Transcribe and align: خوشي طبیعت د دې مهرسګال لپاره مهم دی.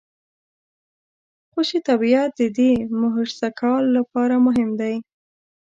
خوشي 1.51 1.79
طبیعت 1.89 2.31
د 2.39 2.41
دې 2.57 2.71
مهرسګال 3.01 3.83
لپاره 3.97 4.35
مهم 4.45 4.69
دی. 4.81 4.95